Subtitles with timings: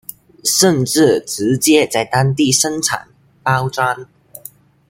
[0.43, 3.03] 甚至直接在當地生產、
[3.43, 4.07] 包裝